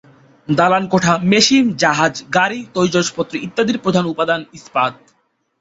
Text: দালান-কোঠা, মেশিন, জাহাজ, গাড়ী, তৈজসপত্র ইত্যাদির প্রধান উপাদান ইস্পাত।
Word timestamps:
দালান-কোঠা, 0.47 1.13
মেশিন, 1.23 1.65
জাহাজ, 1.77 2.13
গাড়ী, 2.33 2.59
তৈজসপত্র 2.73 3.33
ইত্যাদির 3.37 3.77
প্রধান 3.79 4.05
উপাদান 4.05 4.41
ইস্পাত। 4.53 4.93